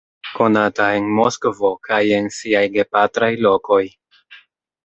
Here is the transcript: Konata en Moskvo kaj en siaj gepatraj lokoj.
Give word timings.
Konata 0.37 0.85
en 0.99 1.09
Moskvo 1.19 1.71
kaj 1.89 2.01
en 2.21 2.31
siaj 2.39 2.65
gepatraj 2.79 3.31
lokoj. 3.49 3.83